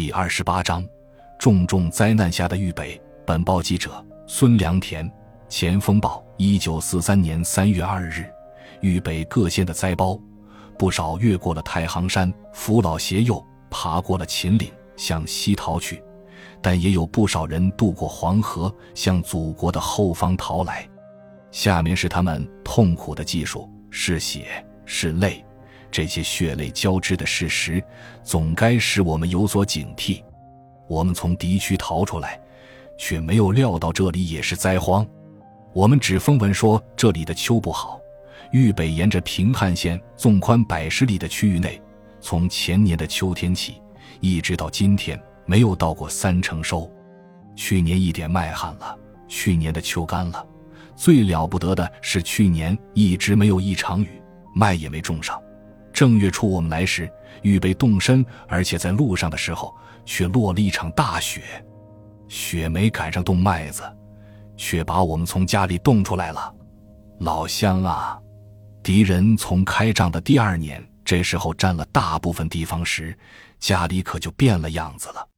[0.00, 0.86] 第二十八章，
[1.40, 3.02] 重重灾难下的豫北。
[3.26, 3.90] 本报记者
[4.28, 5.10] 孙良田。
[5.48, 8.24] 前锋报：一九四三年三月二日，
[8.80, 10.16] 豫北各县的灾包，
[10.78, 15.96] 不少越过了太行山，扶老携幼，爬过了秦岭，向西逃去；
[16.62, 20.88] 但也有不少人渡过黄河，向祖国的后方逃来。
[21.50, 25.44] 下面是他们痛苦的技术：是血，是泪。
[25.90, 27.82] 这些血泪交织的事实，
[28.22, 30.22] 总该使我们有所警惕。
[30.86, 32.40] 我们从敌区逃出来，
[32.96, 35.06] 却没有料到这里也是灾荒。
[35.72, 38.00] 我们只风闻说这里的秋不好。
[38.50, 41.80] 豫北沿着平汉线纵宽百十里的区域内，
[42.20, 43.82] 从前年的秋天起，
[44.20, 46.90] 一直到今天，没有到过三成收。
[47.54, 48.96] 去年一点麦旱了，
[49.28, 50.46] 去年的秋干了。
[50.96, 54.08] 最了不得的是，去年一直没有一场雨，
[54.54, 55.38] 麦也没种上。
[55.98, 57.10] 正月初我们来时，
[57.42, 61.42] 预备动身，而且在路上的时候，却落了一场大雪。
[62.28, 63.82] 雪没赶上冻麦子，
[64.56, 66.54] 却把我们从家里冻出来了。
[67.18, 68.16] 老乡啊，
[68.80, 73.12] 敌人从开仗的第二年，这时候占了大部分地方时，
[73.58, 75.28] 家里可就变了样子了。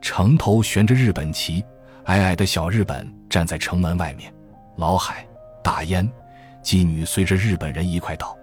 [0.00, 1.62] 城头悬着日本旗，
[2.04, 4.32] 矮矮的小日本站在城门外面，
[4.78, 5.28] 老海、
[5.62, 6.10] 大烟、
[6.62, 8.34] 妓女随着日本人一块倒。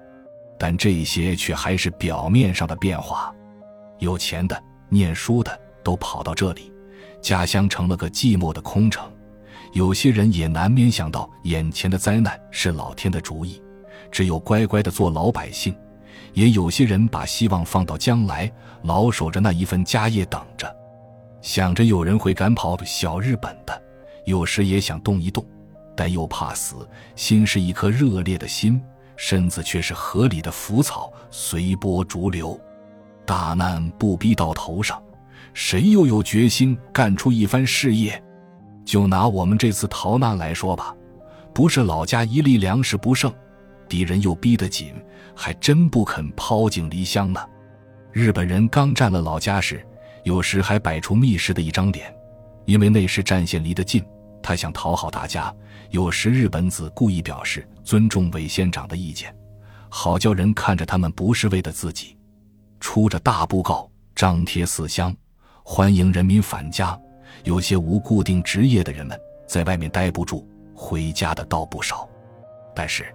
[0.58, 3.34] 但这些却还是表面上的变化，
[4.00, 6.72] 有钱的、念书的都跑到这里，
[7.22, 9.12] 家乡成了个寂寞的空城。
[9.74, 13.62] 有些人也难免想到，眼前的灾难是老天的主意，
[14.10, 15.76] 只有乖乖的做老百姓。
[16.34, 18.50] 也有些人把希望放到将来，
[18.84, 20.74] 老守着那一份家业，等着，
[21.42, 23.82] 想着有人会赶跑小日本的。
[24.26, 25.46] 有时也想动一动，
[25.96, 28.82] 但又怕死，心是一颗热烈的心。
[29.18, 32.60] 身子却是河里的浮草，随波逐流。
[33.26, 35.02] 大难不逼到头上，
[35.54, 38.22] 谁又有决心干出一番事业？
[38.86, 40.96] 就拿我们这次逃难来说吧，
[41.54, 43.34] 不是老家一粒粮食不剩，
[43.90, 44.94] 敌人又逼得紧，
[45.36, 47.40] 还真不肯抛井离乡呢。
[48.12, 49.84] 日本人刚占了老家时，
[50.24, 52.14] 有时还摆出密实的一张脸，
[52.66, 54.06] 因为那时战线离得近。
[54.44, 55.52] 他想讨好大家，
[55.90, 59.34] 有时日本子故意表示尊重韦县长的意见，
[59.90, 62.18] 好叫人看着他们不是为了自己，
[62.80, 65.16] 出着大布告，张贴四乡，
[65.64, 67.00] 欢迎人民返家。
[67.44, 72.10] 有些无固定职业的人们在外面待不住，回家的倒不少。
[72.76, 73.06] 但是，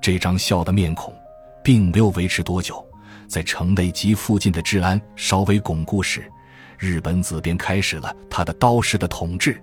[0.00, 1.14] 这张笑的面孔，
[1.62, 2.84] 并没有维持多久。
[3.28, 6.24] 在城内及附近的治安稍微巩固时，
[6.78, 9.62] 日本子便开始了他的刀式的统治。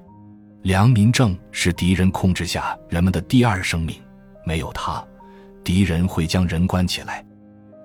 [0.61, 3.99] 良民证是敌人控制下人们的第二生命，
[4.45, 5.05] 没有它，
[5.63, 7.25] 敌人会将人关起来。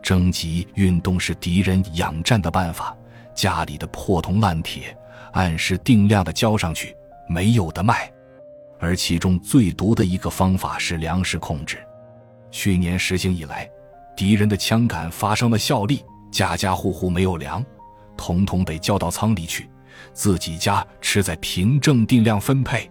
[0.03, 2.97] 征集运动是敌人养战的办法，
[3.34, 4.97] 家里的破铜烂铁
[5.32, 6.94] 按时定量的交上去，
[7.28, 8.10] 没有的卖。
[8.78, 11.78] 而其中最毒的一个方法是粮食控制。
[12.50, 13.69] 去年实行以来，
[14.16, 17.65] 敌人的枪杆发生了效力，家家户户没有粮，
[18.16, 19.69] 统统被交到仓里去。
[20.15, 22.91] 自己家吃在凭证定量分配，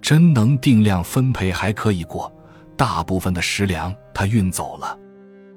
[0.00, 2.32] 真能定量分配还可以过，
[2.78, 4.96] 大部分的食粮他运走了。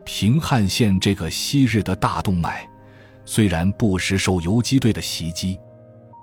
[0.04, 2.68] 平汉线这个昔日的大动脉，
[3.26, 5.60] 虽然不时受游击队的袭击，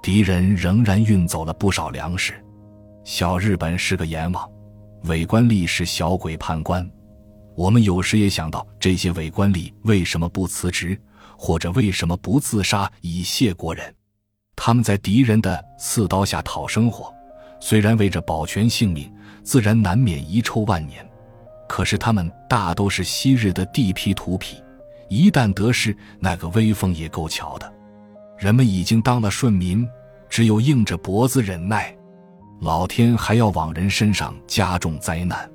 [0.02, 2.34] 敌人仍然运走了不少粮食。
[3.04, 4.50] 小日本是个阎王，
[5.04, 6.86] 伪官吏是小鬼判官。
[7.54, 11.00] 我们有时也想到，这些伪官吏为什么不辞职，
[11.36, 13.94] 或者为什么不自杀以谢国人？
[14.56, 17.14] 他们在敌人的刺刀下讨生活，
[17.60, 19.10] 虽然为着保全性命，
[19.48, 21.02] 自然难免遗臭万年。
[21.66, 24.62] 可是他们大都是昔日的地皮土痞，
[25.08, 27.72] 一旦得势，那个威风也够瞧的。
[28.36, 29.88] 人们已经当了顺民，
[30.28, 31.96] 只有硬着脖子忍耐。
[32.60, 35.50] 老天还要往人身上加重灾难，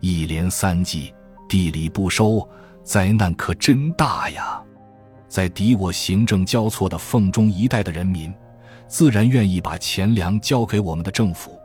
[0.00, 1.14] 一连三季
[1.48, 2.46] 地里不收，
[2.82, 4.62] 灾难可真大呀！
[5.26, 8.30] 在敌我行政交错的凤中一带的人民，
[8.88, 11.58] 自然愿意把钱粮交给我们的政府。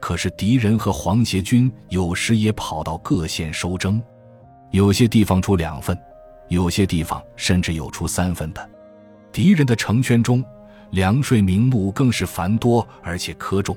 [0.00, 4.02] 可是敌人和皇协军有时也跑到各县收征，
[4.70, 5.98] 有些地方出两份，
[6.48, 8.70] 有些地方甚至有出三份的。
[9.32, 10.44] 敌人的成圈中，
[10.90, 13.76] 粮税名目更是繁多而且苛重，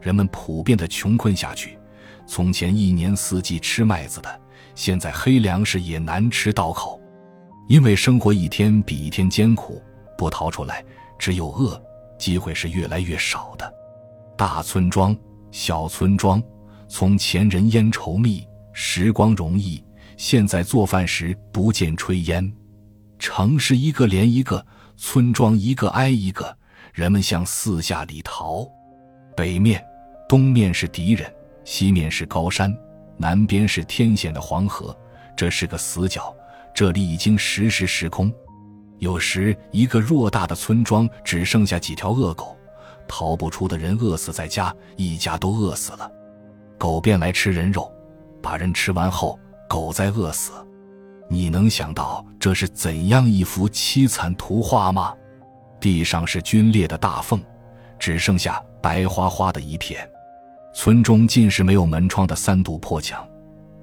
[0.00, 1.78] 人们普遍的穷困下去。
[2.26, 4.40] 从前一年四季吃麦子的，
[4.74, 7.00] 现在黑粮食也难吃到口。
[7.68, 9.82] 因为生活一天比一天艰苦，
[10.16, 10.84] 不逃出来，
[11.18, 11.80] 只有饿，
[12.18, 13.72] 机会是越来越少的。
[14.36, 15.16] 大村庄、
[15.52, 16.42] 小村庄，
[16.88, 19.84] 从前人烟稠密，时光容易，
[20.16, 22.50] 现在做饭时不见炊烟。
[23.18, 24.64] 城市一个连一个，
[24.96, 26.56] 村庄一个挨一个，
[26.94, 28.66] 人们向四下里逃。
[29.36, 29.84] 北面、
[30.26, 31.30] 东面是敌人，
[31.64, 32.74] 西面是高山，
[33.18, 34.96] 南边是天险的黄河。
[35.36, 36.34] 这是个死角，
[36.74, 38.32] 这里已经时时时空。
[39.00, 42.56] 有时，一个偌大的村庄只剩下几条恶狗，
[43.08, 46.10] 逃不出的人饿死在家，一家都饿死了。
[46.78, 47.92] 狗便来吃人肉，
[48.42, 49.38] 把人吃完后，
[49.68, 50.52] 狗再饿死。
[51.28, 55.14] 你能想到这是怎样一幅凄惨图画吗？
[55.80, 57.42] 地上是龟裂的大缝，
[57.98, 60.08] 只剩下白花花的一片。
[60.74, 63.26] 村中尽是没有门窗的三堵破墙，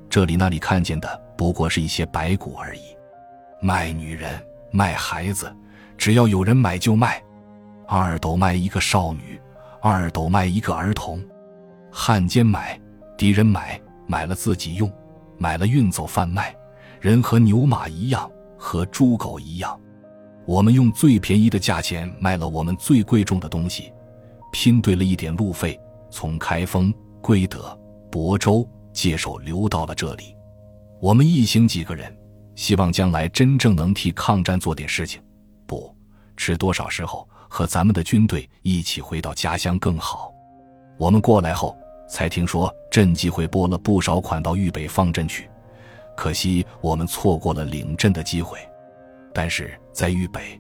[0.10, 2.82] 这里那里看见的不过是一些白骨而已。
[3.62, 4.40] 卖女人。
[4.72, 5.52] 卖孩子，
[5.98, 7.20] 只要有人买就卖。
[7.92, 9.42] 二斗卖一个少女，
[9.82, 11.20] 二斗卖一个儿童。
[11.92, 12.80] 汉奸买，
[13.18, 14.94] 敌人买，买了自己用，
[15.40, 16.56] 买了运走贩卖。
[17.02, 19.76] 人和牛马一样，和猪狗一样。
[20.46, 23.92] 我们用最便宜的价钱卖了我们最贵重的东西，
[24.52, 25.80] 拼对了一点路费，
[26.12, 26.94] 从开封、
[27.24, 27.76] 归德、
[28.12, 30.36] 亳州借手流到了这里。
[31.02, 32.16] 我们一行几个人。
[32.54, 35.20] 希望将来真正能替抗战做点事情，
[35.66, 35.96] 不，
[36.36, 40.32] 迟多少时候和咱们的军队一起回到家乡更好。
[40.98, 45.50] 我们过来后才听说镇纪会拨了不少款到豫北方赈去，
[46.16, 48.58] 可惜我们错过了领赈的机会。
[49.34, 50.60] 但是在豫北，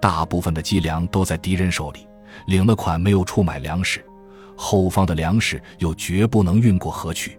[0.00, 2.06] 大部分的积粮都在敌人手里，
[2.46, 4.04] 领了款没有出买粮食，
[4.56, 7.38] 后方的粮食又绝不能运过河去，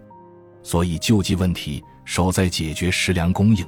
[0.62, 3.66] 所以救济问题守在解决食粮供应。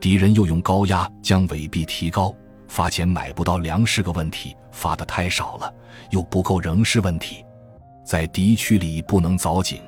[0.00, 2.34] 敌人又用高压将伪币提高，
[2.74, 5.72] 发钱买不到粮食个问题，发的太少了，
[6.10, 7.46] 又不够仍是问题。
[8.04, 9.80] 在敌区里不能凿井，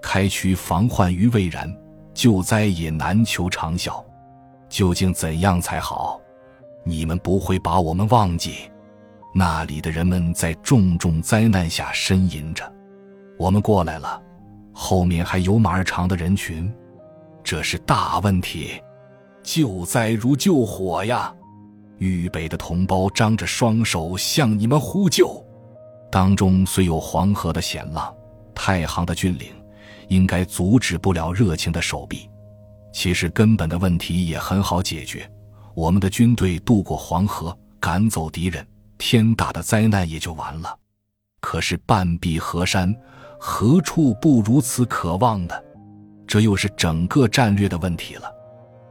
[0.00, 1.68] 开渠防患于未然，
[2.14, 4.04] 救灾也难求长效。
[4.68, 6.20] 究竟怎样才好？
[6.84, 8.70] 你们不会把我们忘记？
[9.34, 12.72] 那里的人们在重重灾难下呻吟着，
[13.36, 14.22] 我们过来了，
[14.72, 16.72] 后面还有马儿长的人群，
[17.42, 18.80] 这是大问题。
[19.42, 21.34] 救灾如救火呀！
[21.98, 25.44] 豫北的同胞张着双手向你们呼救。
[26.10, 28.14] 当中虽有黄河的险浪，
[28.54, 29.48] 太行的峻岭，
[30.08, 32.28] 应该阻止不了热情的手臂。
[32.92, 35.30] 其实根本的问题也很好解决，
[35.74, 38.66] 我们的军队渡过黄河，赶走敌人，
[38.98, 40.78] 天大的灾难也就完了。
[41.40, 42.94] 可是半壁河山，
[43.40, 45.54] 何处不如此渴望呢？
[46.26, 48.30] 这又是整个战略的问题了。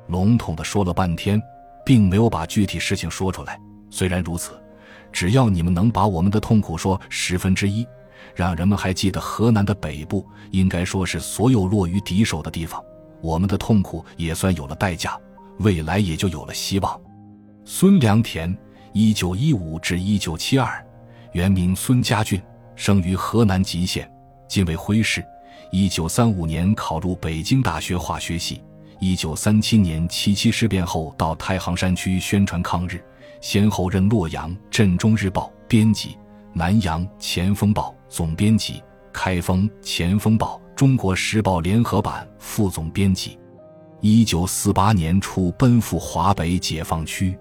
[0.07, 1.42] 笼统的说了半天，
[1.86, 3.60] 并没有把具体事情说出来。
[3.89, 4.51] 虽然如此，
[5.12, 7.86] 只要你们能把我们的痛苦说十分之一，
[8.33, 12.81] 让人们还记得河南的北部，应该说是所有落于敌手的地方，
[13.22, 15.19] 我们的痛苦也算有了代价，
[15.60, 17.00] 未来也就有了希望。
[17.66, 18.57] 孙良田，
[18.94, 20.86] 一九一五至一九七二，
[21.34, 22.42] 原名孙家俊，
[22.75, 24.10] 生于河南吉县，
[24.48, 25.24] 今为辉市。
[25.72, 28.62] 一九三五年考入北京大学化学系。
[29.03, 33.03] 一九三七年七七事变后，到太行山区宣传抗日，
[33.42, 36.15] 先后任洛阳《镇中日报》编辑、
[36.53, 38.80] 南阳《前锋报》总编辑、
[39.12, 43.39] 开封《前锋报》《中国时报》联合版副总编辑。
[44.01, 47.36] 一九四八年初奔赴华北解放区，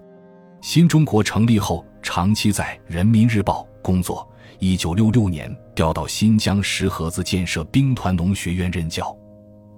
[0.61, 4.27] 新中国成立后，长期在《人民日报》工作。
[4.57, 9.15] 一九六六年调到新疆石河子建设兵团农学院任教。